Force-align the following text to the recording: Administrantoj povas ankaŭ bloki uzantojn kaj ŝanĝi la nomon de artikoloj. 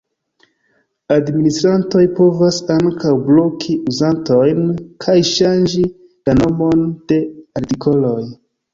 Administrantoj 1.15 2.01
povas 2.21 2.57
ankaŭ 2.77 3.13
bloki 3.29 3.77
uzantojn 3.93 4.67
kaj 5.07 5.19
ŝanĝi 5.37 5.89
la 5.95 6.39
nomon 6.45 6.87
de 7.15 7.25
artikoloj. 7.63 8.21